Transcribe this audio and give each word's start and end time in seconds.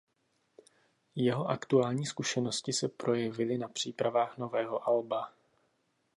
Jeho 1.15 1.45
aktuální 1.49 2.05
zkušenosti 2.05 2.73
se 2.73 2.87
projevily 2.89 3.57
na 3.57 3.67
přípravách 3.67 4.37
nového 4.37 4.87
alba. 4.87 5.33